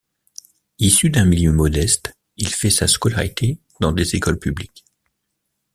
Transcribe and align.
Issu 0.79 1.11
d'un 1.11 1.25
milieu 1.25 1.51
modeste, 1.51 2.17
il 2.35 2.49
fait 2.49 2.71
sa 2.71 2.87
scolarité 2.87 3.59
dans 3.81 3.91
des 3.91 4.15
écoles 4.15 4.39
publiques. 4.39 4.83